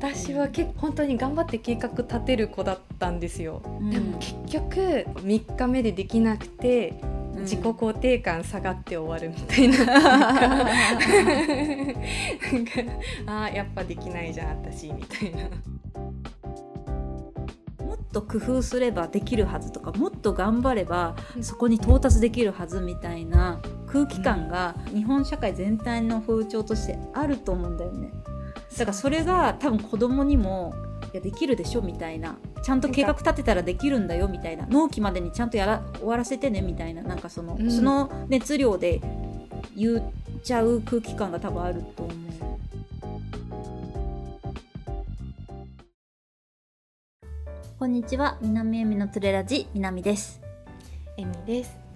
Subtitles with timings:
[0.00, 3.90] 私は結構本当に頑張って計画立てる子だったんですよ、うん。
[3.90, 6.94] でも結局3日目でできなくて
[7.40, 9.76] 自己肯定感下がって終わるみたいな。
[13.26, 15.50] あーやっぱできないじゃん私みたいな。
[17.84, 21.44] もっと工夫すればできるはずとかもっと頑張ればうん。
[21.44, 28.10] そこに到達できるはずみたいな空気感が日本社会全体の風潮としてあると思うんだよね。
[28.78, 30.74] だからそれが多分子供にも
[31.12, 37.70] いやできるでしょみたいなちゃんと計画立てたらできるんだよみたいな納期までにちゃんとやら終わらせてねみたいななんかその、うん。
[37.70, 39.00] その熱量で
[39.76, 40.02] 言っ
[40.42, 42.16] ちゃう空気感が多分あると思う。
[47.78, 48.36] こんにちは。
[48.42, 50.40] 南恵美のつれラジ南です。
[51.16, 51.89] エミです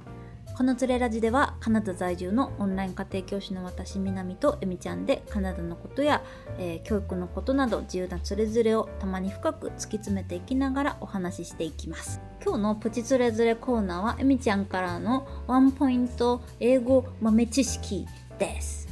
[0.56, 6.22] このつれラジではカナダ在住のオンライン家庭教師の私みなみとえみちゃんでカナダのことや、
[6.58, 12.20] えー教育のことなど自由なつれづれをたまに深く突き詰めていきながらお話ししていきます。
[12.44, 18.06] 今日のプチつれづれコーナーはえみちゃんからのワンポイント英語豆知識
[18.38, 18.83] です。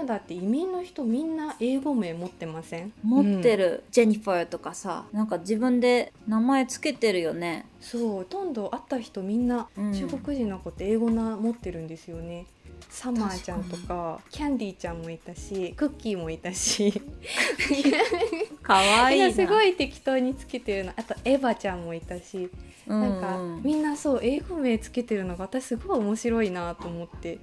[0.00, 2.92] ナダって移民の人みんな英語名持ってません？
[3.02, 7.66] 持ってる、ジェニファーとかさなんか自分で名前つけてるよね。
[7.80, 9.92] そうほとんど会った人みんなうん。
[9.92, 12.46] 中国人の子って英語な持ってるんですよね、
[12.88, 16.92] サマーちゃんと確かキャンディーちゃんもいたしクッキーもいたし。
[18.62, 20.92] かわいいすごい適当につけてるの。
[20.96, 22.50] あとエヴァちゃんもいたし、
[22.86, 27.38] なんかみんなそう英語名つけてるのが私すごい面白いなと思って。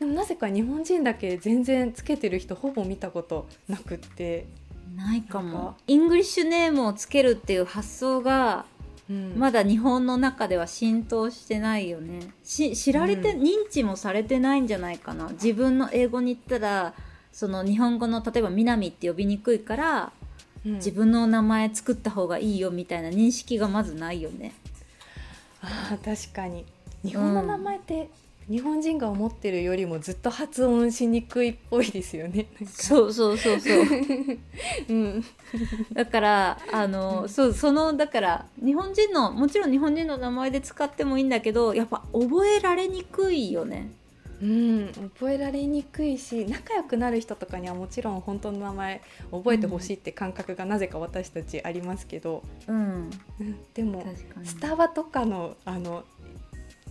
[0.00, 4.46] でもなぜか日本人だけ全然つけてる人ほぼ見たことなくって、
[4.96, 5.76] ないかも。
[5.86, 8.66] English name をつけるっていう発想が
[9.12, 9.38] うん。
[9.38, 12.20] まだ日本の中では浸透してないよね。
[12.42, 13.42] し知られて、うん。
[13.42, 15.28] 認知もされてないんじゃないかな。
[15.32, 16.94] 自分の英語に言ったら
[17.30, 20.12] その日本語の例えば「南」って呼びにくいから、
[20.64, 20.72] うん。
[20.74, 24.54] 自分の名前作った方がいいよみたいな認識がまずないよね。
[25.60, 26.64] あー確かに。
[27.04, 28.08] 日本の名前って、
[28.52, 32.48] 日本人が思ってるよりもずっと発音しにくいっぽいですよね。
[32.66, 33.78] そうそうそうそう。
[34.90, 35.24] うん、
[35.94, 43.90] だからあの、そうそのだから日本人のもちろん日本人の名前で使ってもいいんだけどやっぱ覚えられにくいよね。
[44.42, 53.10] うん、覚えられにくいし仲良くなる人とかにはもちろん本当の名前覚えてほしいって感覚がなぜか私たちありますけど、うん。
[53.40, 53.56] うん。
[53.72, 54.04] でも
[54.42, 56.11] スタバとかのあのな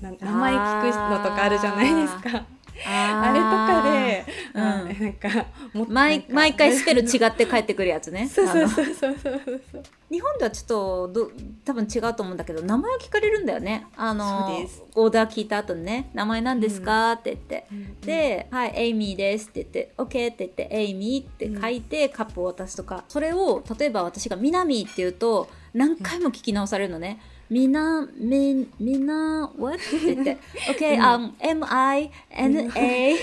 [0.01, 2.45] 名前聞くのとかあるじゃないですか。
[2.83, 4.61] あれとかで、うん。
[4.61, 8.27] あなんかも毎毎回スペル違って帰ってくるやつね。
[8.27, 9.61] そうそうそうそうそう。
[9.71, 11.31] そう日本ではちょっとど
[11.63, 13.87] 多分違うと思うんだけど名前を聞かれるんだよね。
[13.95, 14.49] あの
[14.95, 27.19] オーダー聞いた後にね「名前何ですか?」って言って、うんで「はいエイミーです」って言って「OK」って言って「エイミー」って書いてカップを渡すとか、それを例えば私が「ミナミ」って言うと何回も聞き直されるのね。
[27.51, 29.75] みな、み、みな、what?
[29.75, 30.37] って言って、
[30.69, 33.15] OK、うんあ、M-I、N-A、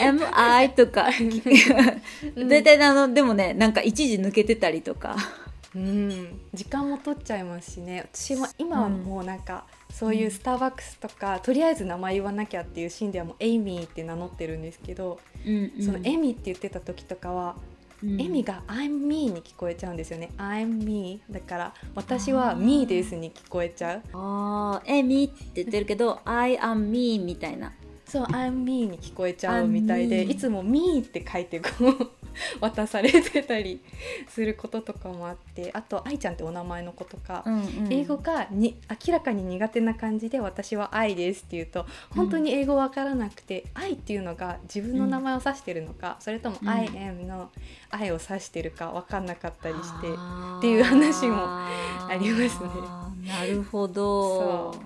[0.00, 1.06] M-I とか、
[2.36, 5.14] うん大体あの、でもね、なんか一時抜けてたりとか。
[5.76, 8.08] うん、時間も取っちゃいますしね。
[8.12, 15.84] 私も今はもうなんか、そういうスターバックスとか、とりあえず名前言わなきゃっていうシーンではもうエイミーって名乗ってるんですけど、うんうん。
[15.84, 17.54] そのエミって言ってた時とかは、
[18.02, 18.20] うん。
[18.20, 24.02] エミが「I'm me」に聞こえちゃうんですよね「I'm me」だから私は「me です」に聞こえちゃう。
[24.12, 27.72] ああ、エミって言ってるけど、I am me みたいな。
[28.06, 32.10] そう「I'm me」に聞こえちゃうみたいで me いつも「me」って書いてこう
[32.60, 33.80] 渡されてたり
[34.28, 37.58] することとかもあってあと愛ちゃんってお名前の子とか、うんう
[37.88, 37.92] ん。
[37.92, 38.76] 英語がに
[39.06, 46.68] 明らかに苦手な感じで私は愛ですって言うと本当に英語わからなくて、愛っていうのが自分の名前を指してるのか、それともうん。
[46.68, 47.50] I am の
[47.90, 50.58] 愛を指してるかわかんなかったりして、あー。
[50.58, 52.70] っていう話もありますね。
[53.26, 54.72] なるほど。
[54.72, 54.78] そ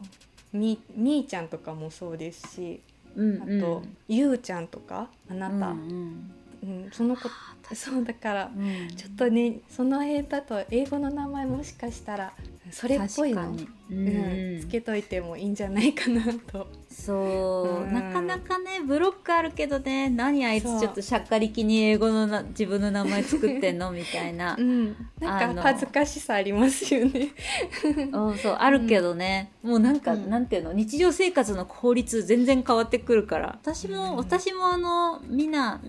[0.52, 0.56] う。
[0.56, 2.80] みみーちゃんとかもそうですし
[3.16, 3.58] うんうん。
[3.58, 6.30] あと、ゆうちゃんとかあなた、ううん
[6.64, 7.28] んその子
[7.74, 8.64] そうだからうん。
[8.66, 12.32] うんちょっとねその辺だと英語の名前もしかしたら
[12.70, 13.68] それっぽいの、確かに。
[13.90, 16.66] ううんん、つけといてもいいんじゃないかなと。
[16.90, 17.92] そう、うん。
[17.92, 23.90] なかなかねブロックあるけどね何あいつちょっとしゃっかりきに英語のな自分の名前作ってんの？
[23.92, 24.56] みたいな。
[24.58, 27.28] うん、なんか恥ずかしさありますよね。
[28.12, 30.30] うんそうあるけどね、もうなんか、うん。
[30.30, 30.72] なんていうの？
[30.72, 33.58] 日常生活の効率全然変わってくるから。
[33.62, 34.16] 私も、うん。
[34.16, 35.80] 私もあのみな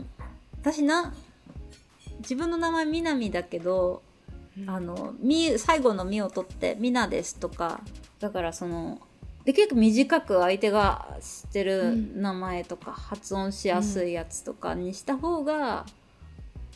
[0.65, 1.13] 私な
[2.21, 4.01] 自分の名前みなみだけど
[4.65, 7.81] あのみ最後の「み」を取って「みなです」とか
[8.19, 8.99] だからその
[9.43, 15.85] できるだけ短く相手が知ってる名前とか、発音しやすいやつとかにした方が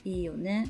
[0.05, 0.69] いいよね。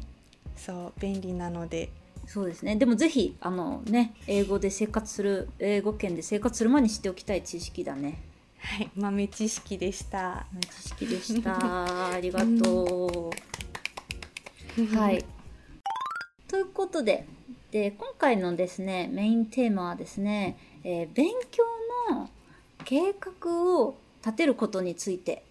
[0.55, 1.89] そう便利なので。
[2.25, 2.77] そうですね。
[2.77, 8.21] でもぜひあのね英語で生活する英語圏で生活する前に知っておきたい知識だね
[8.61, 8.89] はい。
[8.95, 10.45] 豆知識でした。
[10.51, 12.11] 豆知識でした。
[12.11, 13.31] ありがと
[14.77, 15.25] う、はい。
[16.47, 17.25] ということで
[17.71, 21.63] で今回のですねメインテーマはですね、えー勉強
[22.11, 22.29] の
[22.85, 25.43] 計画を立てることについて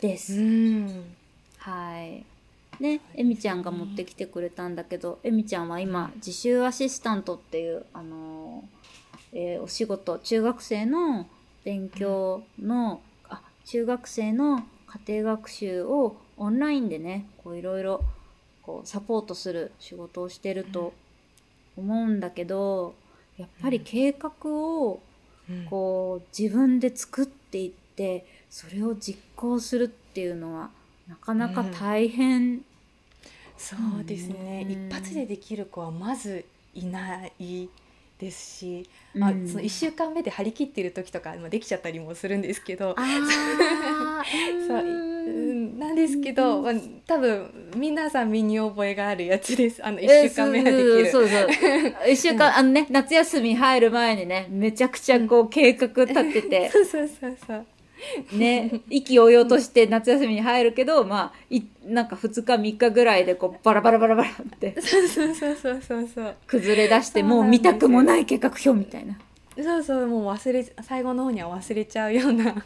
[0.00, 0.40] です。
[0.40, 1.14] うん。
[1.58, 2.24] はい。
[2.82, 11.28] ね、えみちゃんが持ってきてくれたんだけど、えみちゃんは今、自習アシスタントっていう、あのーえーお仕事、中学生の
[11.64, 14.64] 勉強の、あ、中学生の
[15.06, 18.02] 家庭学習をオンラインでね、こういろいろ、
[18.62, 20.92] こう、サポートする仕事をしてると
[21.76, 22.94] 思うんだけど、
[23.38, 25.00] やっぱり計画を、
[25.50, 25.66] うん。
[25.66, 30.70] こう自分で作っていってそれを実行するっていうのは
[31.08, 32.64] なかなか大変、
[33.58, 34.88] そうですね、うん。
[34.88, 36.44] 一発でできる子はまず
[36.74, 37.68] いない
[38.22, 39.24] ですし、うん。
[39.24, 42.94] あその1週間目で張り切ってる時とかまあできちゃったりもするんですけど。
[44.66, 46.72] そううんなんですけど、まあ、
[47.06, 49.84] 多分皆さん身に覚えがあるやつです。
[49.84, 51.10] あの1週間目はできる。
[51.10, 51.48] そうそう
[52.10, 57.66] 一週間、あのね夏休み入る前にねめちゃくちゃこう計画立てて、 そうそうそうそう
[58.32, 66.34] ね意気揚々として夏休みに入るけどまあいなんか2日3日ぐらいでこうバラバラバラバラって そうそうそうそうそうそう。
[66.46, 69.18] 崩れ出してもう見たくもない計画表みたいな。
[69.54, 72.64] そうそうもう忘れ最後の方には忘れちゃうような。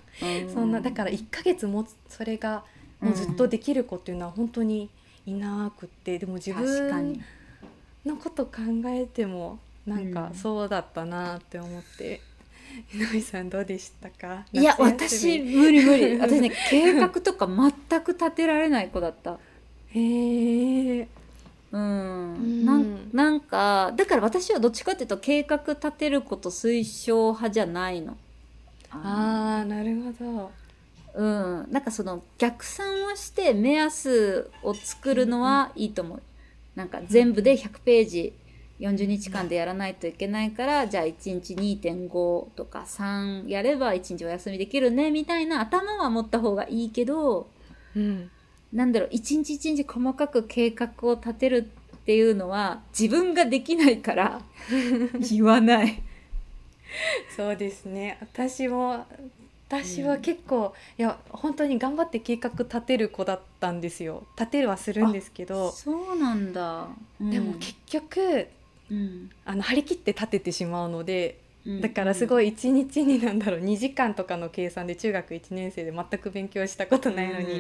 [0.53, 2.65] そんなだから1ヶ月もそれが
[3.01, 4.89] もうずっとできる子っていうのは本当に
[5.27, 7.21] いなくってでも自分
[8.05, 8.53] のこと考
[8.87, 10.35] えてもなんかうん。
[10.35, 12.21] そうだったなって思って、
[12.95, 14.45] 井上さんどうでしたか？
[14.53, 15.55] いや私み。
[15.57, 16.19] 無理無理。
[16.21, 19.39] 私ね計画とか全く立てられない子だった。
[19.95, 21.09] へえ
[21.73, 22.35] うん。
[22.35, 22.65] ん。
[22.65, 28.17] なんなんかだから私はどっちかっていうと計画立てること推奨派じゃないの。
[28.91, 30.51] あーなるほど。
[31.15, 31.67] うん。
[31.71, 36.23] なんかその逆算をして目安を作るのはいいと思う。
[36.75, 38.33] なんか全部で100ページ
[38.81, 47.49] 40日間でやらないといけないからじゃあ1日2.5とか3やれば1日お休みできるねみたいな頭は持った方がいいけど
[47.95, 48.31] うん。
[48.73, 54.41] なんだろう一日一日細かく計画を立てるっていうのは自分ができないから
[55.31, 56.03] 言わない。
[57.35, 58.19] そうですね。
[58.21, 59.07] 私も
[59.69, 64.25] 私は結構、いや本当に頑張って計画立てる子だったんですよ。
[64.39, 65.73] 立てるはするんですけど。
[65.73, 66.87] そうなんだ。
[67.21, 68.47] でも結局
[68.91, 71.81] うん、あの張り切って立ててしまうのでうん。
[71.81, 77.59] だからすごい一日になんだろう2時間とかの計算で中学1年生で全く勉強したことないのに、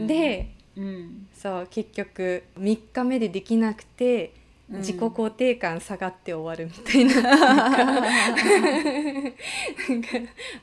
[0.00, 4.32] にでうん、そう結局3日目でできなくて
[4.70, 4.78] うん。
[4.78, 7.20] 自己肯定感下がって終わるみたいな。
[7.22, 7.82] なんか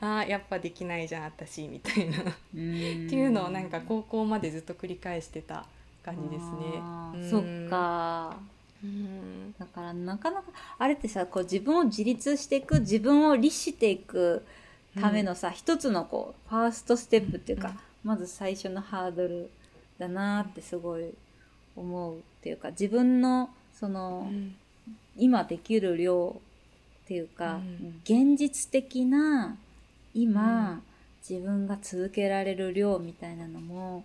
[0.00, 2.18] あーやっぱできないじゃん私みたいな。
[2.18, 5.66] っっていうのをなんか高校までずっと繰り返してた
[6.02, 6.80] 感じですね。
[6.80, 7.12] あ。
[7.14, 7.20] うん。
[7.20, 8.38] ーそっか。
[8.82, 9.54] うん。
[9.58, 10.48] だからなかなか
[10.78, 14.44] あれってさこう自分を自立していく自分を律していく
[15.00, 17.76] ためのさ、一つのこうファーストステップっていうか、うん。
[18.04, 19.50] まず最初のハードル
[19.98, 21.12] だなってすごい
[21.76, 24.54] 思うっていうか自分のその、うん。
[25.16, 26.40] 今できる量
[27.04, 28.00] っていうか、うん。
[28.04, 29.56] 現実的な
[30.14, 30.82] 今、うん。
[31.28, 34.04] 自分が続けられる量みたいなのも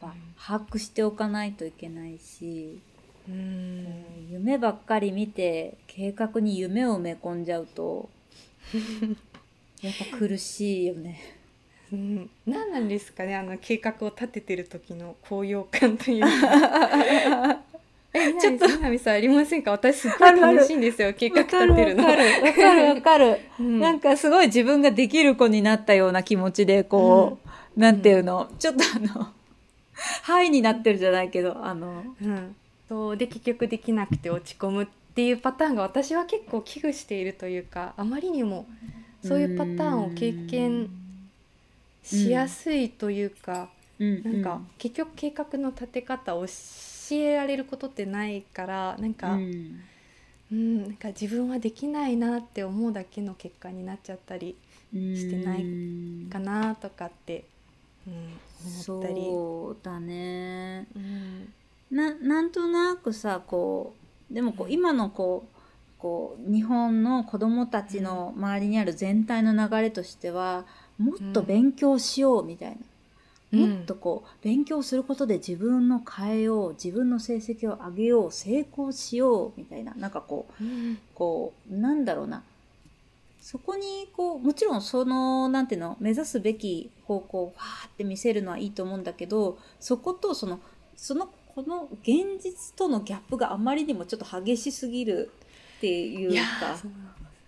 [0.00, 2.80] 把握しておかないといけないし、
[3.28, 4.04] うん。
[4.30, 8.08] 夢ばっかり見て計画に夢を埋め込んじゃうと
[9.82, 11.20] やっぱ苦しいよね。
[11.92, 17.60] うん、何なんですかねあの計画を立ててる時の高揚感というか。
[18.14, 18.68] えちょっと。
[18.68, 19.70] 南さんありませんか？
[19.70, 22.04] 私すごい楽しいんですよ計画立てるの。
[22.04, 23.40] わかるわかるわかる。
[23.58, 23.80] うん。
[23.80, 27.38] なんかすごい自分ができる子になったような気持ちでこ
[27.76, 29.28] う、なんていうの、ちょっとあの
[30.22, 32.56] ハイになってるじゃないけどあのうん、
[32.92, 38.66] そうで結局できなくて落ち込むっていうパターンが私は結構危惧しているというかあまりにも
[39.24, 40.90] そういうパターンを経験
[42.02, 44.22] しやすいというか、うん。
[44.22, 46.52] なんか結局計画の立て方を教
[47.12, 49.80] えられることってないからなんか、ううん
[50.54, 54.54] んなんか自分はできないなって思うだけの結果になっちゃったり
[54.92, 57.44] してないうんかなとかって、
[58.06, 58.14] うん、
[58.86, 59.14] 思ったり。
[59.14, 60.86] そうだね。
[60.94, 61.52] うん
[61.92, 63.94] ななんとなくさこ
[64.30, 64.72] うでもこううん。
[64.72, 65.58] 今のこう
[65.98, 70.64] こう日本の子供たちの周りにある全体の流れとしては
[70.98, 72.76] もっと勉強しようみたい
[73.52, 79.94] な、もっとこう勉強することで自分の変えよう自分の成績を上げよう成功しようみたいな。
[79.94, 80.98] なんかこううん。
[81.14, 82.42] こうなんだろうな。
[83.40, 90.60] そこにこうもちろんそのなんていうの目指すべき方向をファーって見せるのはいいと思うんだけどそことその
[90.96, 95.30] そのこの現実とのギャップがあまりにもちょっと激しすぎる
[95.78, 96.76] っていうか。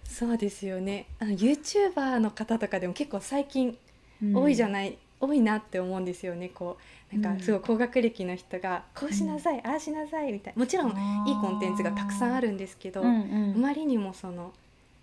[0.05, 1.07] そうですよね。
[1.19, 3.77] あの YouTuber の方とかでも結構最近
[4.23, 4.37] うん。
[4.37, 6.51] 多いじゃない、多いなって思うんですよね。
[6.51, 6.77] こ
[7.13, 7.39] うなんうん。
[7.39, 10.61] かすごい高学歴の人がこうしなさい、ああしなさいみたいな。
[10.61, 10.95] もちろんいい
[11.41, 13.15] コンテンツがたくさんあるんですけど、うんあう
[13.59, 13.61] ん。
[13.61, 14.53] まりにもその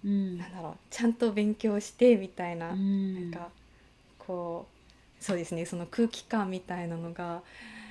[0.05, 0.37] うん。
[0.37, 3.31] なんだろうちゃんと勉強してみたいな、うん。
[3.31, 3.49] なんか
[4.19, 4.67] こ
[5.19, 7.41] うそうですねその空気感みたいなのが、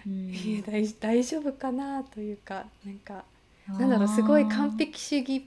[0.66, 3.24] 大大丈夫かなというかなんか
[3.78, 5.42] なんだろうすごい完璧主義っ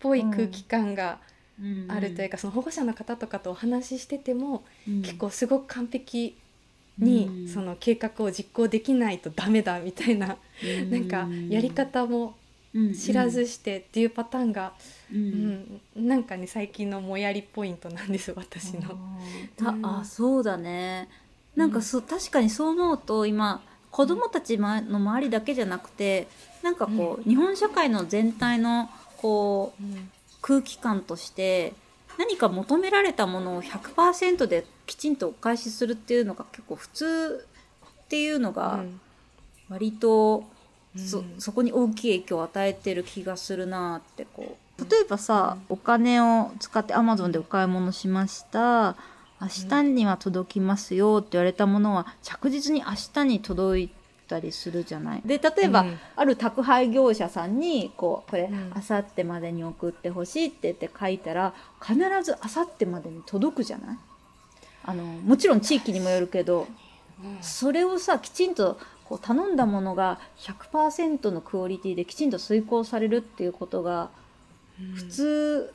[0.00, 1.18] ぽい空気感が
[1.88, 5.02] あるというか、その保護者の方とかとお話ししてても、うん。
[5.02, 6.36] 結構すごく完璧
[7.00, 7.48] に、うん。
[7.48, 10.90] その計画を実行できないとダメだみたいな、うん。
[10.90, 12.34] なんかやり方も
[12.94, 14.72] 知らずしてっていうパターンが、
[15.12, 15.80] ううん。
[15.96, 18.98] んなんかね最近のもやりポイントなんです私の。
[19.56, 21.08] たうんあそうだね。
[21.56, 26.28] なんかそう確かにそう思うと今子供たちまの周りだけじゃなくて
[26.62, 30.10] なんかこう、日本社会の全体のこううん。
[30.40, 31.72] 空気感として
[32.16, 37.46] 何か求められたものを100%できちんとお返しするっていうのが結構普通
[38.04, 39.00] っていうのがうん。
[39.68, 40.44] 割と、
[40.96, 41.34] そうん。
[41.38, 44.90] そこに大きい影響を与えてる気がするなってこう。
[44.90, 48.96] 例えばさ、お金を使ってアマゾンでお買い物しました
[49.40, 53.90] 明日には届きますよって言われたものは着実に明日に届い
[54.28, 55.22] たりするじゃない？
[55.24, 55.98] で例えば、うん。
[56.16, 58.70] ある宅配業者さんにこうこれうん。
[58.70, 63.98] 明後日までに送ってほしいって言って書いたら必ず明後日までに届くじゃない？
[64.84, 66.66] あのもちろん地域にもよるけど
[67.22, 74.10] うんそれをさきちんとこう頼んだものが100%のクオリティできちんと遂行されるっていうことが
[74.94, 75.72] 普通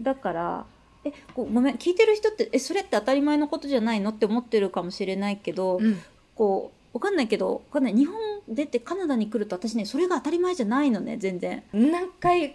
[0.00, 0.64] だから、
[1.04, 6.00] えごごめん聞いてる人ってえそれって当たり前のことじゃないのって思ってるかもしれないけど、うん。
[6.34, 7.94] こうわかんないけどわかんない。
[7.94, 8.16] 日本
[8.48, 11.62] 出てカナダに来ると私ねそれが当たり前じゃないのね全然。
[11.72, 12.54] 何回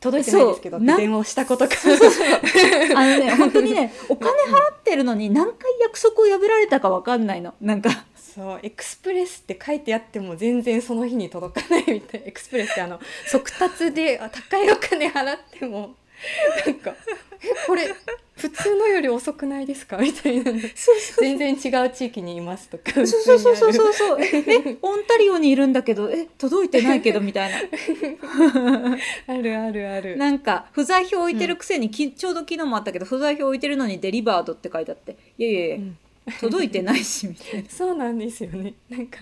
[0.00, 1.74] 届いてないですけど電話をしたことか。
[2.96, 7.54] あのね本当にねお金払ってるのに何回約束を破られたかわかんないの。
[7.60, 7.90] なんか。
[8.16, 12.22] そうエクスプレスって書いてあっても全然その日に届かないみたい。
[12.26, 15.94] エクスプレスってあの速達であ高いお金払っても
[16.66, 16.94] なんか
[17.42, 17.94] 「えこれ
[18.36, 19.96] 普通のより遅くないですか?
[20.02, 20.52] 」みたいな
[21.18, 24.18] 全然違う地域にいますとかそうそうそうそうそうそう。
[24.22, 27.58] え、えオンタリオにいるんだけど、え、届いてないけどみたいな。
[29.28, 35.98] あるあるあるなんか、不在票置いてるくせに、きちょうど昨日もあったけど、不在票置いてるのにデリバードって書いてあって、いやいやいや、うん
[36.40, 37.70] 届いてないし、みたいな。
[37.70, 39.20] そうなんですよねなんか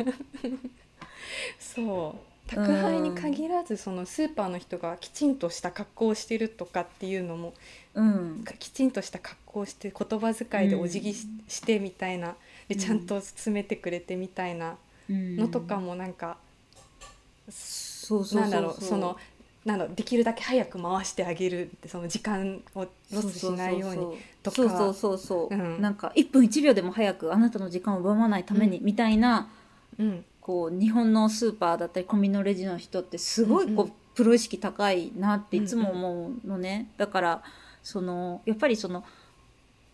[1.58, 7.54] そう宅配に限らずそのスーパーの人がきちんとした格好をしてるとかっていうのも
[7.94, 8.44] うん。
[8.58, 12.36] きちんとした格好をして言葉遣いでお辞儀し,、してみたいな
[12.68, 12.80] でうん。
[12.80, 14.76] ちゃんと詰めてくれてみたいな
[15.08, 16.36] のとかもなんか、
[17.48, 18.34] そう。
[18.34, 19.16] なんだろうその
[19.64, 24.56] なんだろうできるだけ早く回してあげるってその時間をロスしないようにとか。
[24.56, 25.80] そうそうそうそう、うん。
[25.80, 29.48] なんか1分1秒でも早くあなたの時間を奪わないために、みたいな
[29.98, 33.92] うんこう日本のスーパーだったりコンビニのレジの人ってすごいこう、うんうん。
[34.14, 37.42] プロ意識高いなっていつも思うのね、だから
[37.82, 39.04] そのやっぱりその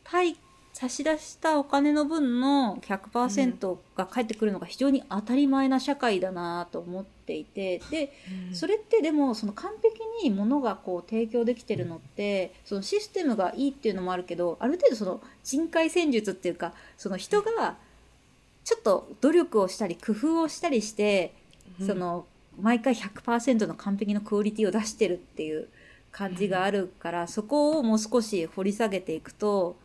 [0.05, 0.37] 対
[0.73, 8.13] 差し出したお金の分の100%が返ってくるのが非常に当たり前な社会だなと思っていてで
[8.53, 17.77] それってでもその完璧に物がこう提供できてるのってそのシステムがいいっていうのもあるけどある程度その人海戦術っていうかその人が
[18.65, 21.35] ちょっと努力をしたり工夫をしたりして、
[21.81, 21.87] うん。
[21.87, 22.27] その
[22.61, 25.69] 毎回100%の完璧のクオリティを出してるっていう
[26.13, 29.77] 感じがあるから、そこをもう少し掘り下げていくと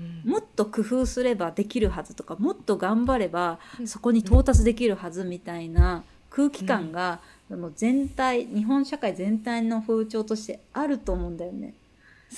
[0.00, 0.30] うん。
[0.30, 3.88] もっと工夫すればできるはずとかもっと頑張ればうん。
[3.88, 11.74] そこに到達できるはずみたいな空気感が、その全体日本社会全体の風潮としてあると思うんだよね。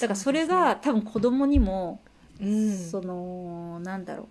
[0.00, 2.00] だからそれが、多分子供にも、
[2.40, 2.76] うん。
[2.76, 4.28] そのなんだろうい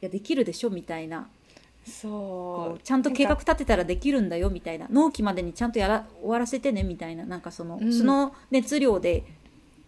[0.00, 1.28] やできるでしょみたいな。
[1.86, 4.86] そこううちゃんと計画立てたらできるんだよみたいな。
[4.90, 7.24] 納期までにちゃんとやら終わらせてねみたいな。
[7.24, 7.92] なんかその、うん。
[7.92, 9.24] その熱量で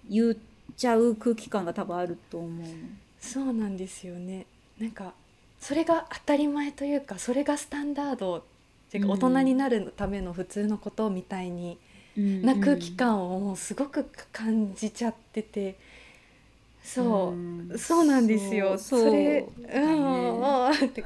[0.09, 0.37] 言っ
[0.77, 2.67] ちゃう空気感が多分あると思うの。
[3.21, 4.47] そうなんですよね。
[4.79, 5.13] なんか
[5.61, 8.39] それが当たり前というかそれがスタンダード。
[8.39, 8.43] っ
[8.91, 9.19] ていうかうん。
[9.19, 11.79] 大人になるための普通のことみたいに、
[12.17, 15.77] な空気感をもうすごく感じちゃってて
[16.95, 17.79] そう、うん。
[17.79, 18.79] そうなんですよ。
[18.79, 20.45] それそううん。
[20.45, 21.03] あーって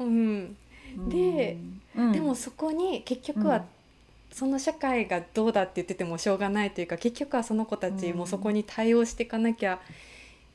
[0.00, 0.56] うん。
[1.06, 1.56] で、
[1.96, 2.12] うん。
[2.12, 3.62] でもそこに結局は、うん。
[4.32, 9.80] その社会がどうだって言っててもしょうがないというか結局はその子たちもそこに対応していかなきゃ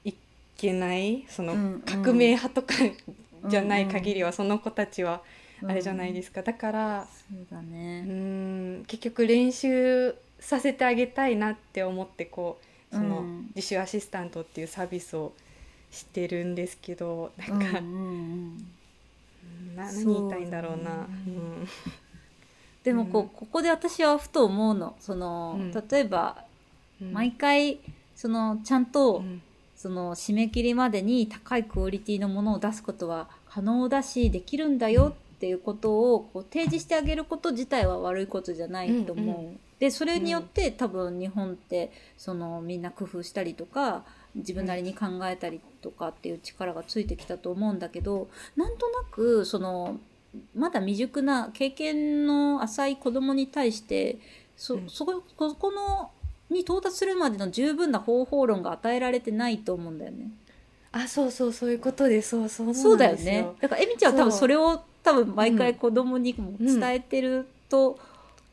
[0.05, 0.13] い
[0.57, 2.75] けないそのうん革命派とか
[3.49, 5.21] じゃない限りはその子たちは
[5.67, 6.43] あれじゃないですすか。
[6.43, 8.85] だからそうだうねん。
[8.85, 12.59] 結局練習させてあげたいなって思ってこ
[12.91, 13.51] うそのうん。
[13.55, 15.33] 自主アシスタントっていうサービスを
[15.91, 20.91] してるんですけどなうんんか、うんうんなそう何言いたいんだろうな。
[20.91, 21.67] うん。
[22.83, 23.29] でもこう、うん。
[23.29, 25.71] ここで私はふと思うのその、うん。
[25.71, 26.43] 例えば
[27.01, 27.13] うん。
[27.13, 27.79] 毎回
[28.15, 29.41] そのちゃんと、うん。
[29.75, 39.57] その締め切りまでに高いクオリティのものを出すことは可能だしできるんだよっていうことをこう提示してあげること自体は悪いことじゃないと思う。
[39.83, 49.97] でそれによって、多分日本ってそのみんな工夫したりとか自分なりに考えたりとかっていう力がついてきたと思うんだけどなんとなくその
[50.55, 54.19] まだ未熟な経験の浅い子供に対して
[54.55, 54.89] そ,、うん。
[54.89, 56.11] そこここの
[56.49, 60.29] に到達するまでの十分な方法論が与えられてないと思うんだよね。
[60.93, 62.29] あそうそうそういうことです。
[62.29, 63.49] そうそうそうだよね。
[63.59, 67.99] だからエミちゃんは多分それを多分毎回子供にも伝えてると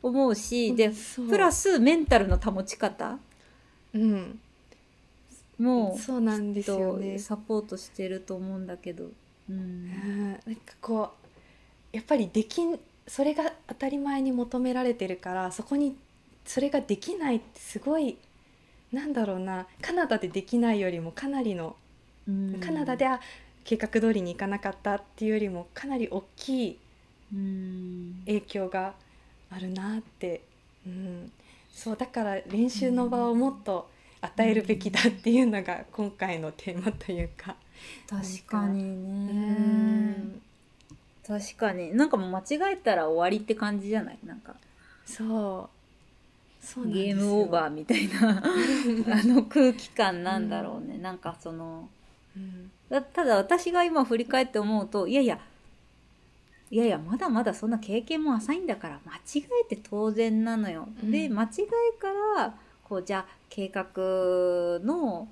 [0.03, 0.91] 思うし、で
[1.29, 3.19] プラスメンタルの保ち方。
[3.93, 4.39] うん。
[5.57, 7.19] もそうなんですよとね。
[7.19, 9.05] サポートしてると思うんだけど。
[9.49, 9.55] うん。
[9.55, 10.29] うん。
[10.31, 11.11] なんかこ
[11.93, 15.95] うやっぱりできんそれが当たり前に求められてるからそこに
[16.45, 18.17] それができないってすごい
[18.91, 19.67] なんだろうな。
[19.81, 21.75] カナダでできないよりもかなりの
[22.27, 22.59] うん。
[22.59, 23.21] カナダでは
[23.63, 26.79] 計画通りにいかなかったっていうよりもかなり大きい
[27.33, 28.23] うん。
[28.25, 28.95] 影響が
[29.51, 30.41] あるなって、
[30.85, 31.31] うん、
[31.71, 33.89] そうだから練習の場をもっと
[34.21, 37.55] 与えるべきだっていうのが今回のテーマというか。
[38.09, 39.33] 確かにうね
[40.13, 40.41] ん。
[41.27, 41.95] 確かに。
[41.95, 44.19] なんかもう間違えたら終わりって感じじゃない？
[44.25, 44.55] なんか。
[45.05, 45.69] そ
[46.63, 46.65] う。
[46.65, 48.37] そうゲームオーバーみたいな。
[49.11, 51.89] あの空気感なんだろうね、なんかその。
[52.37, 52.69] うん。
[52.89, 55.39] だただ私が今振り返って思うといやいや
[56.71, 60.87] いやいやまだまだそんな経験も浅いんだから間違えて当然なのよ。
[61.03, 61.11] うん。
[61.11, 61.49] で間違い
[61.99, 62.07] か
[62.37, 63.83] らこうじゃあ計画
[64.83, 65.27] の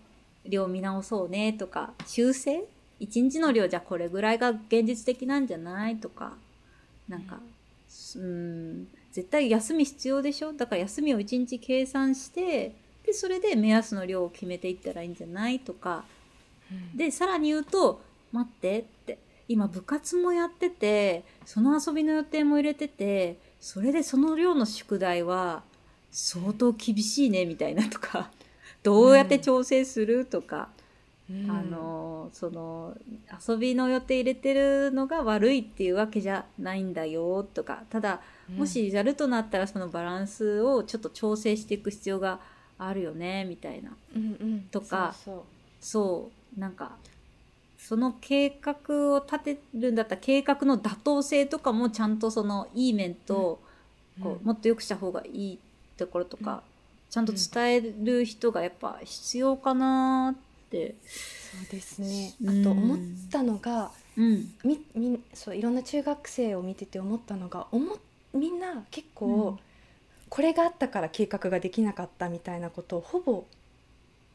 [0.46, 2.66] 量見直そうねとか修正？
[3.00, 6.34] 一日の量じゃこれぐらいが現実的なんじゃないとか。
[7.08, 7.40] なんか
[8.16, 8.88] うん。
[9.12, 10.52] 絶対休み必要でしょ？
[10.54, 12.76] だから休みを1日計算して
[13.06, 16.04] でそれで目安の量を決めていったらいいんじゃないとか。
[16.94, 19.18] でさらに言うと「待って」って
[19.50, 25.64] 今部活もやっててその遊びの予定も入れててそれでその量の宿題は
[26.12, 28.32] 相当厳しいねみたいなとか
[28.84, 30.70] どうやって調整するとか、
[31.30, 31.52] うん。
[31.52, 32.96] あのその
[33.48, 37.84] 遊びの予定入れてるのが悪いっていうわけじゃないんだよとか。
[37.90, 38.22] ただ
[38.56, 42.40] もしやるとなったらそのバランスをちょっと調整していく必要が
[42.78, 43.92] あるよねみたいな。
[44.16, 44.62] うんうん。
[44.72, 45.42] とかそう。
[45.82, 46.98] そうなんか
[47.80, 53.62] その計画を立てるんだったら計画の妥当性とかもちゃんとそのいい面と、
[54.22, 55.60] こうもっと良くした方がいい
[55.98, 56.62] ところとか、
[57.10, 60.96] ちゃんと伝える人がやっぱ必要かなって。
[61.04, 62.34] そうですね。
[62.44, 62.62] うん。
[62.62, 62.98] あと思っ
[63.32, 64.54] たのがうん。
[64.64, 67.98] みみそういろんな中学生を見てて思ったのが思っ
[68.34, 69.60] みんな結構、うん。
[70.28, 73.46] これがあったから計画ができなかったみたいなことをほぼ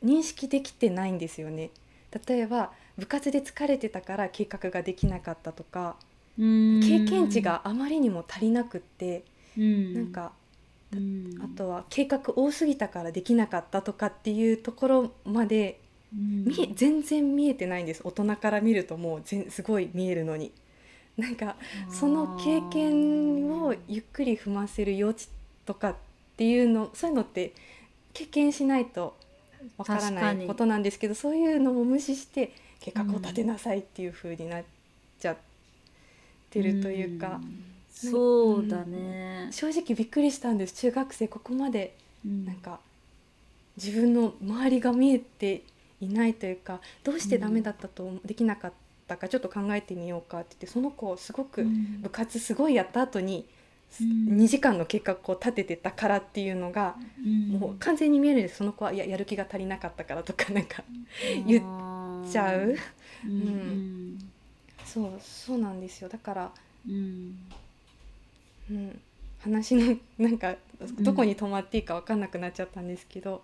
[0.02, 1.70] 認識できてないんですよね。
[2.26, 5.96] 例えば部活で疲れてたから計画ができなかったとか
[6.80, 9.24] 経経験値、があまりにも足りなくって、
[9.56, 9.94] うん。
[9.94, 10.32] なん、か
[10.92, 11.34] うん。
[11.42, 15.80] あとは計画多すぎたからできなかったとかっていうところまで
[16.74, 18.02] 全然見えてないんです。
[18.04, 20.52] 大人から見るともうすごい見えるのに。
[21.16, 21.56] なんか
[21.88, 25.28] その経験をゆっくり踏ませる余地
[25.64, 25.96] とかっ
[26.36, 27.54] ていうのそういうのって
[28.12, 29.16] 経験しないと
[29.76, 34.64] わからないことなんですけどそういうのも無視して計画を立てなさいっていう風になっ
[35.18, 35.36] ちゃっ
[36.50, 37.64] てるというか、ん。
[37.94, 40.74] そうだね、正直びっくりしたんです。
[40.74, 42.44] 中学生ここまでうん。
[42.44, 42.80] なんか
[43.76, 45.62] 自分の周りが見えて
[46.00, 48.72] いないというかどうしてダメだったと、できなかっ
[49.06, 52.02] たかちょっと考えてみようかって言ってその子すごくうん。
[52.02, 53.46] 部活すごいやった後に、
[54.00, 54.36] うん。
[54.38, 57.48] 2時間の計画を立ててたからっていうのが、うん。
[57.58, 58.56] もう完全に見えるんです。
[58.56, 60.82] その子はいややる気が足りなかったからとかなんか
[61.46, 61.62] 言
[62.28, 62.74] っちゃう、
[63.24, 63.30] うん。
[63.30, 64.18] うん。
[64.84, 66.08] そうそうなんですよ。
[66.08, 66.50] だから、
[66.88, 67.34] うん。
[68.70, 69.00] うん、
[69.40, 70.54] 話のなんか
[71.00, 73.42] どこに止まっていいか分かんなくなっちゃったんですけど、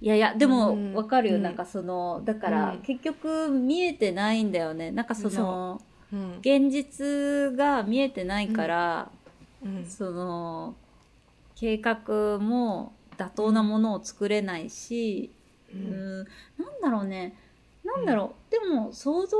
[0.00, 0.94] いやいやでもうん。
[0.94, 1.42] わかるよ、うん。
[1.42, 2.80] なんかそのだから、うん。
[2.80, 4.90] 結局見えてないんだよね。
[4.90, 5.80] なんかその
[6.12, 6.16] う。
[6.16, 6.38] ん。
[6.40, 9.12] 現実が見えてないから、
[9.62, 9.84] うん。
[9.84, 10.74] その
[11.54, 15.30] 計画も妥当なものを作れないし、
[15.74, 17.34] ううんん、なんだろうね
[17.84, 19.36] なんだろう、でも想像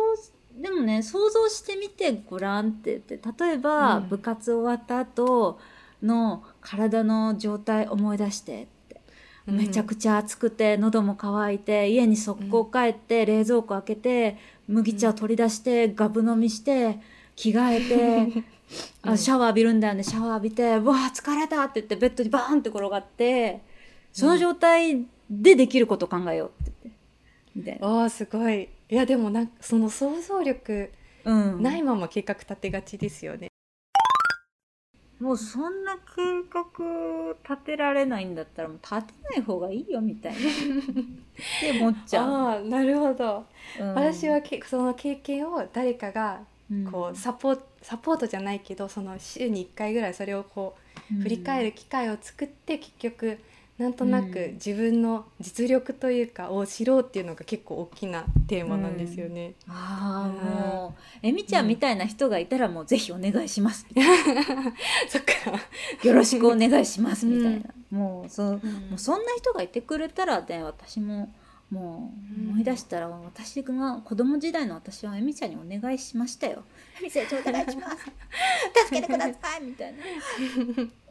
[0.60, 4.08] でもね想像してみてごらんって言って例えば、うん。
[4.08, 5.58] 部活終わった後
[6.02, 9.00] の体の状態思い出してって、
[9.46, 16.98] めちゃくちゃ暑くて喉も渇いて家に速攻帰って、冷蔵庫開けて麦茶を取り出してガブ飲みして
[17.36, 18.44] 着替えて。
[19.04, 19.10] うん。
[19.12, 20.04] あシャワー浴びるんだよね。
[20.04, 23.62] シャワー浴びてうわあ疲れたって言ってベッドにバーンって転がって
[24.12, 26.99] その状態でできることを考えようって言って
[27.54, 28.68] みたいな、ああすごい。
[28.88, 30.90] いやでもなんかその想像力
[31.24, 33.48] うん、ないまま計画立てがちですよね、
[35.20, 40.38] もうそんな計画立てられないんだったらもう立てない方がいいよみたいな。
[40.40, 40.42] っ
[41.60, 43.44] て思っちゃう、ああなるほど、
[43.78, 43.94] うん。
[43.94, 46.90] 私はけその経験を誰かがうん。
[46.90, 50.76] こうサポサポートじゃないけどその週に1回ぐらいそれをこ
[51.12, 53.38] う振り返る機会を作って結局
[53.80, 54.52] なんとなくうん。
[54.54, 59.54] 自分の実力というかを知ろうっていうのが結構大きなテーマなんですよね。
[59.66, 60.50] ああうん。
[60.50, 63.86] もうえみちゃんみたいな人がいたらもうぜひお願いします、
[65.08, 65.32] そっか、
[66.06, 68.72] よろしくお願いします みたいな、もうそううん。
[68.90, 71.32] もうそんな人がいてくれたらね私も
[71.70, 72.12] も
[72.46, 76.64] う思い出したら、私が子供時代の私はえみちゃんにお願いしましたよ
[77.00, 77.96] 「えみちゃんお願いします。
[78.86, 79.98] 助けてください」みたいな、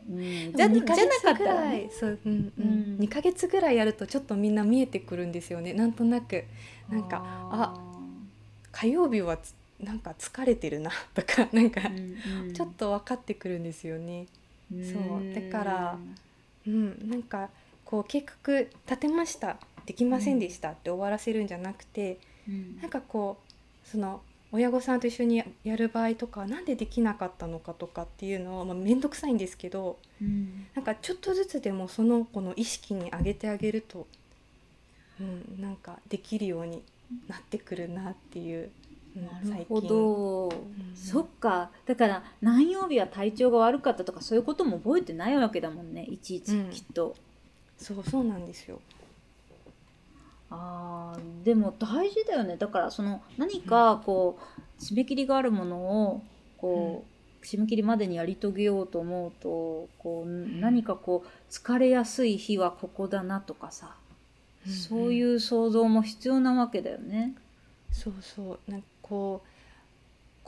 [0.09, 1.85] うん、じゃ2ヶじゃなかったらね。
[1.85, 2.97] いそう、うんううん。
[2.97, 5.73] ん、2ヶ月ぐらいやるとちょっとみんな見えてくるんですよね。
[5.73, 6.43] なんとなく。
[6.89, 7.99] なんかあ
[8.71, 12.17] 火曜日はつなんか疲れてるな とかなんかうん
[12.47, 12.53] うん。
[12.53, 14.25] ちょっと分かってくるんですよね。
[14.73, 14.85] うん。
[14.85, 15.97] そうだから
[16.67, 17.49] うん、なんか
[17.85, 19.57] こう計画立てました
[19.89, 22.79] できませんでしたって終わらせるんじゃなくて、うん。
[22.79, 23.39] なんかこ
[23.83, 24.21] うその
[24.51, 30.67] 親御さんと一緒にやる場合とかなんでできなかったのかとかっていうのは、まあ、面倒くさいんですけどうん。
[30.75, 34.05] なんかちょっとずつでもその子の意識に上げてあげると、
[35.19, 36.83] うん、なんかできるように
[37.27, 38.69] なってくるなっていう、
[39.17, 40.95] うん、なるほど、ん。
[40.95, 41.71] そっか。
[41.87, 46.69] だから何曜日は体調が悪かったとかそういうことも覚えてないわけだもんねいちいちうん。
[46.69, 47.15] きっと、
[47.79, 48.79] そうそうなんですよ。
[50.51, 52.57] あーでも大事だよね。
[52.57, 56.23] だからその何かこう締め切りがあるものを
[56.57, 57.05] こ
[57.41, 63.95] う、締め切りまでにやり遂げようと思うとこう何かこう疲れやすい日はここだなとかさ、
[64.67, 67.33] そういうう想像も必要なわけだよね。
[67.91, 68.71] そうそう。
[68.71, 69.48] なんかこう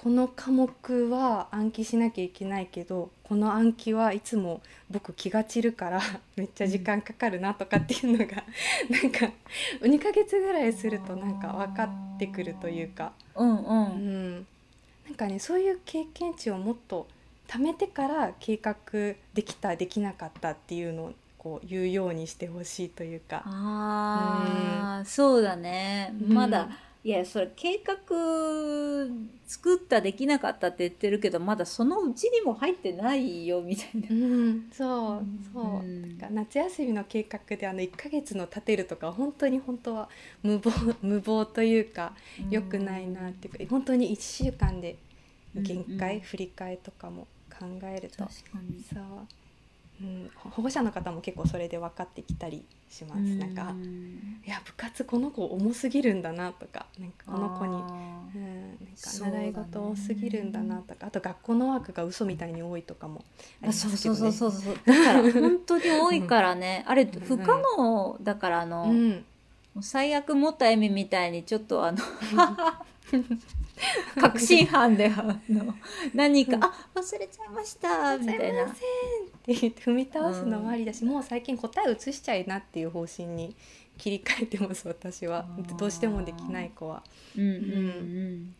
[0.01, 6.01] この科目は暗記しなきゃいけないけどこの暗記はいつも僕気が散るから
[6.35, 8.43] めっちゃ時間かかるなとかっていうのが、
[8.89, 9.31] なんか
[9.79, 14.47] 2ヶ月ぐらいするとなんか分かってくるというか、うんううんん、
[15.05, 17.07] なんかねそういう経験値をもっと
[17.47, 18.75] 貯めてから計画
[19.35, 23.43] できたできなかったっていうのをこう言うようにしてほしいというか。
[23.45, 26.11] ああ、そうだね。
[26.27, 26.69] まだ、
[27.03, 27.95] いや、それ計画
[29.45, 34.07] 作ったできなかったって言ってるけど、まだそのうちにも入ってないよ、みたいな。
[34.09, 34.13] う。
[34.13, 36.01] ん、そうそう、うん。
[36.01, 40.09] なんか夏休みの計画であの1ヶ月の立てるとか本当に本当は
[40.43, 42.15] 無謀無謀というか
[42.49, 44.97] 良くないなっていうか本当に1週間で
[45.55, 48.17] 限界、うん振り替えとかも考えると。
[48.25, 48.81] 確かに。
[48.83, 49.27] そう、
[50.01, 53.75] うん、保護者の方も結構それで分かってきたりします、なんか
[54.45, 58.11] いや部活この子重すぎるんだなとかなんかこの子に。
[58.33, 63.25] うん、なんか習い事多すぎるんだなとかあと学校のワークが嘘みたいに多いとかも
[63.61, 64.75] ありまあそうすけど、ね、そうそうそうそう。
[64.85, 66.85] だから本当に多いからね。
[66.87, 67.11] あれ、ん。
[67.11, 69.25] 不可能だから、あの、うん、
[69.81, 71.97] 最悪もったエミみたいにちょっとあの
[74.19, 75.74] 確信犯であの
[76.13, 78.60] 何か「あ忘れちゃいました」みたいな。
[78.60, 78.82] すいませ
[79.26, 83.56] んって言って踏み倒すのもありだし、もう最近答え移しちゃいなっていう方針に
[83.97, 85.45] 切り替えてます私は。
[85.78, 87.04] どうしてもできない子は。
[87.36, 88.56] うんうんうん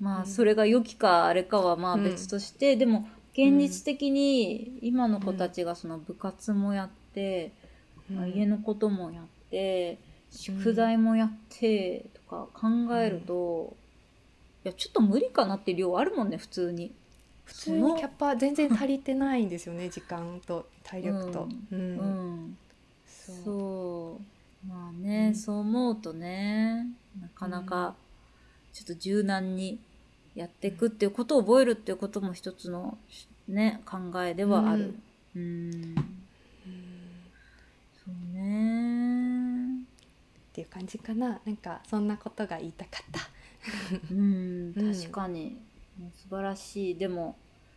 [0.00, 7.52] まあうんそれが良きかあれかはまあ別として、でも現実的に今の子たちがその部活もやって、
[8.10, 9.98] まあ家のこともやって
[10.30, 13.76] 宿題もやってとか考えると、
[14.64, 14.68] い。
[14.68, 16.92] やちょっと無理かなって量あるもんね普通に。
[17.44, 21.48] 普通にキャパ全然足りてないんですよね 時間と体力と。
[21.72, 21.96] ううん。
[22.50, 22.58] ん、
[23.06, 23.36] そう。
[23.44, 24.20] そ
[24.64, 24.66] う。
[24.68, 25.34] まあね、うん。
[25.34, 26.86] そう思うとね
[27.20, 27.96] なかなか
[28.72, 29.80] ちょっと柔軟に
[30.34, 32.98] やっていくっていうことを覚えるっていうことも一つの
[33.48, 34.94] ね考えではある。
[35.34, 35.42] うん。
[35.42, 35.48] う
[35.88, 35.94] ん。
[38.04, 38.97] そうね
[40.58, 41.40] っていう感じかな。
[41.44, 43.20] なんかそんなことが言いたかった。
[44.10, 44.74] うん。
[44.76, 44.94] うん。
[44.94, 45.56] 確かに、
[46.16, 46.94] 素晴らしい。
[46.96, 47.36] でも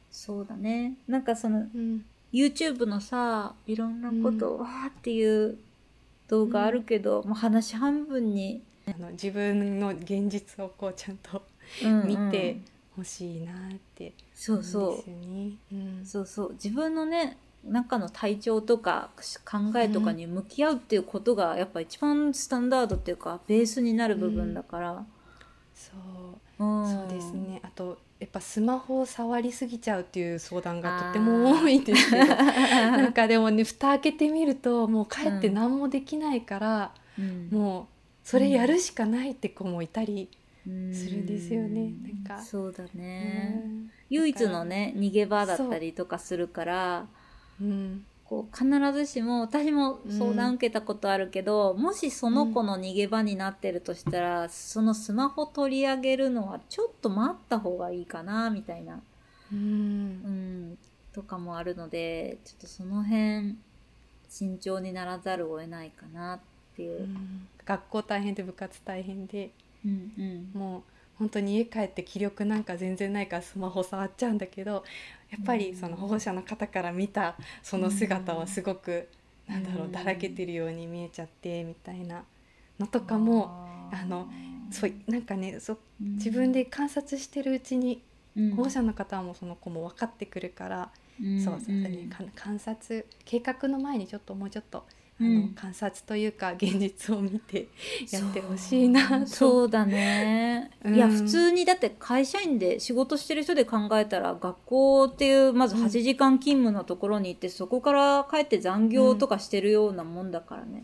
[0.09, 0.95] そうだね。
[1.07, 2.03] なんかそのうん。
[2.33, 5.57] YouTube のさいろんなことをわーっていう
[6.29, 11.43] 動画あるけど、もう話半分に、あの自分の現実をこうちゃんと
[11.83, 12.07] うんうん。
[12.07, 12.61] 見て
[12.95, 13.55] ほしいなっ
[13.93, 14.93] てそうそう。
[14.93, 15.51] んですよね。
[15.71, 16.05] うん。
[16.05, 16.53] そうそう。
[16.53, 19.09] 自分のね中の体調とか
[19.45, 25.05] 考えとかに向き合うっていうことがやっぱ一番スタンダードっていうかベースになる部分だから、
[25.73, 25.91] そ
[26.59, 26.63] う。
[26.63, 26.85] うん。
[26.85, 27.59] そうですね。
[27.63, 37.49] あとやっぱスマホを触りすぎちゃうっていう相談がとても多いんですけど なんかでもね蓋開けてみるともう帰って何もできないから、うん。
[37.51, 37.85] もう
[38.23, 40.29] それやるしかないって子もいたり、
[40.67, 40.93] うん。
[40.93, 41.93] するんですよね。
[42.03, 42.43] なんか。
[42.43, 43.91] そうだうね、ん。
[44.09, 47.07] 唯一のね逃げ場だったりとかするから
[47.61, 48.05] うん。
[48.25, 59.01] こう必ずしも私も相談受けたことあるけど、もしその子の逃げ場になってるとしたら、そのスマホ取り上げるのはちょっと待った方がいいかなみたいな、
[59.51, 59.59] うん。
[59.59, 60.77] うん、
[61.11, 63.57] とかもあるのでちょっとその辺
[64.29, 66.39] 慎重にならざるを得ないかなっ
[66.77, 67.01] ていう。
[67.01, 67.03] う。
[67.03, 67.47] ん。
[67.65, 69.51] 学校大変で部活大変で。
[69.85, 70.59] うんうん。
[70.59, 70.83] もう
[71.21, 74.83] 本当に家帰って気力なんか全然ないからスマホ触っちゃうんだけど
[75.29, 79.07] やっぱりその保護者の方から見たその姿はすごく、
[79.47, 79.91] なんだろううん。
[79.91, 82.23] だらけてるように見えちゃってみたいな。
[82.79, 83.51] のとかも
[83.91, 84.27] あの
[84.71, 88.01] そうなんかねそ自分で観察してるうちに
[88.55, 90.89] 保護者の方もその子も分かってくるから、
[91.43, 94.83] そうそうだね、か観察計画の前にちょっともうちょっと
[95.21, 97.67] あの、うん観察というか 現実を見て
[98.11, 99.27] やってほしいなと。
[99.27, 100.95] そうだね、 うん。
[100.95, 105.85] いや普通にだって会社員で仕事してる人で考えたら学校っていうまずうん。
[105.85, 110.83] 8時間勤務のところに行って、そこから帰って残業とかしてるようなもんだからね、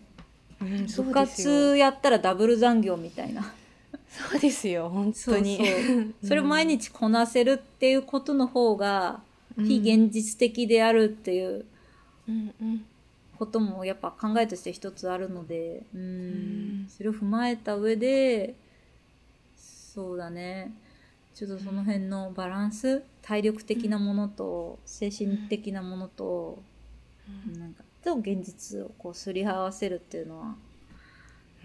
[0.62, 0.86] うん。
[0.86, 3.54] 部活やったらダブル残業みたいな。
[4.10, 5.60] そうですよ本当に。
[6.24, 9.22] それを毎日こなせるっていうことの方が
[9.58, 11.66] 非現実的であるっていう。
[12.28, 12.86] うんうん
[13.38, 16.02] こともやっぱ考えとして一つあるのでうん。
[16.02, 16.04] う
[16.86, 16.90] ん。
[16.90, 18.56] それを踏まえた上で
[19.56, 20.74] そうだね。
[21.34, 26.64] ちょっとその辺のバランス体力的なものと精神的なものと、
[27.60, 30.56] なんかと現実をこうすり合わせるっていうのは、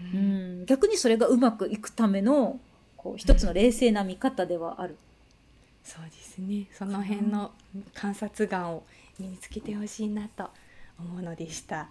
[0.01, 2.59] ううんん、逆にそれがうまくいくための
[2.97, 4.95] こう一つの冷静な見方ではある。
[5.83, 6.67] そうですね。
[6.71, 7.51] その辺の
[7.93, 8.83] 観察眼を
[9.19, 10.49] 身につけてほしいなと
[11.09, 11.89] 思うのでした、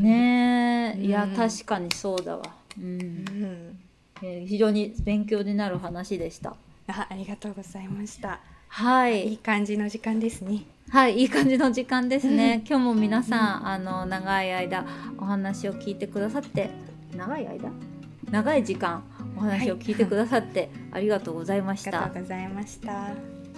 [0.00, 2.42] ねえ、いやうん確かにそうだわ、
[2.78, 2.84] うん。
[2.84, 3.78] うん、
[4.22, 6.56] えー非常に勉強になる話でした。
[6.86, 8.40] あありがとうございました。
[8.68, 9.28] はい。
[9.28, 10.64] いい感じの時間ですね。
[10.90, 12.62] はい、いい感じの時間ですね。
[12.68, 14.84] 今日も皆さん、あの、長い間
[15.18, 16.70] お話を聞いてくださって、
[17.16, 17.93] 長い間？
[18.30, 19.04] 長い時間
[19.36, 22.20] お話を聞いてくださって、ありがとうございましたありがと。
[22.20, 23.10] うございました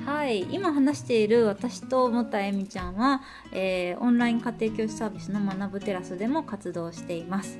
[0.05, 7.59] はい、今話している私ともたえみちゃんは、えーオンライン家庭教師サービスの学ぶテラスでも活動しています。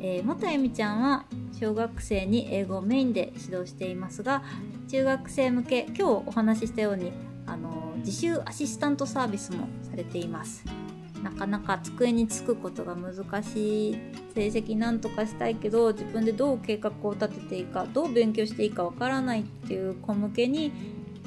[0.00, 1.24] えー、もたえみちゃんは
[1.58, 4.42] 小学生に英語をメインで指導していますが
[4.88, 7.12] 中学生向け今日お話ししたように
[7.46, 10.64] あの自習アシスタントサービスもされています
[11.22, 13.98] なかなか机につくことが難しい
[14.34, 20.72] 成績なんとかしたいけど自分でどう計画を立てていいかどう勉強していいかわからないっていう子向けに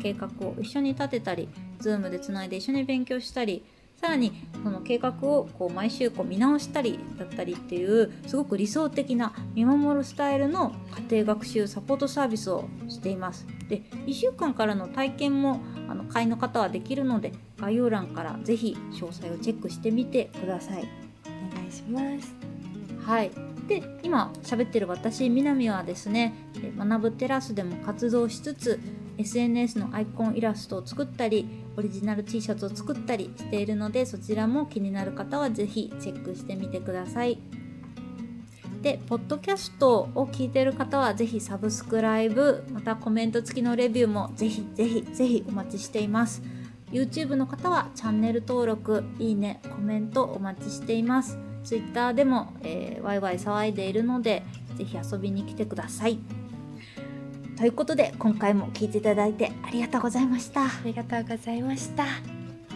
[0.01, 1.49] 計画を一緒に立てたり
[1.79, 3.63] Zoom でつないで一緒に勉強したり
[4.01, 10.73] さらにその計画をこう毎週こう見直したりだったりっていうすごく理想的な見守るスタイルの
[11.09, 13.45] 家庭学習サポートサービスをしています。
[13.69, 20.89] で1週間からの体験もあの会員の方はできるので概要欄からぜひ詳細をチェックしてみてください。
[21.53, 22.35] お願いします
[23.05, 23.31] はい、
[23.67, 28.79] で今喋ってる私南はですねえ学ぶテラスでも活動しつつ
[29.17, 31.47] SNS のアイコンイラストを作ったり
[31.77, 37.39] オリジナル T シャツを作ったりしているのでそちらも気になる方はぜひチェックしてみてください。
[38.81, 46.41] で、ポッドキャストを聞いている方はぜひサブスクライブ、またコメント付きのレビューもぜひぜひぜひお待ちしています。
[46.91, 51.37] YouTube の方はチャンネル登録、いいね、コメントお待ちしています。
[51.63, 54.43] Twitter でも、えーワイワイ騒いでいるので、
[54.77, 56.19] ぜひ遊びに来てください。
[57.57, 60.65] ということで、今回も聞いていただいてありがとうございました。
[60.65, 62.05] ありがとうございました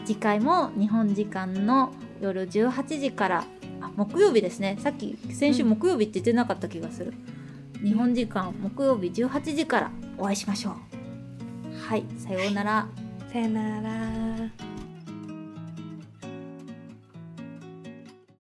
[0.05, 3.45] 次回も日本時間の夜18時から
[3.81, 7.13] あ木曜日ですねさっき先週うん木曜日って言ってなかった気がする、
[7.83, 10.73] 日本時間木曜日18時からお会いしましょう
[11.89, 13.04] はいさようならさ
[13.39, 14.74] よなら。